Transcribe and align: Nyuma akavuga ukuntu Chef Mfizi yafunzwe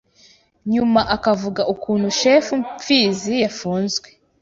Nyuma 0.71 1.01
akavuga 1.15 1.61
ukuntu 1.73 2.07
Chef 2.19 2.45
Mfizi 2.61 3.33
yafunzwe 3.43 4.07